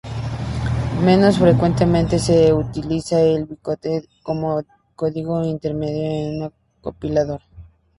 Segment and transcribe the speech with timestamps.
[1.03, 4.63] Menos frecuentemente se utiliza el bytecode como
[4.95, 7.41] código intermedio en un compilador.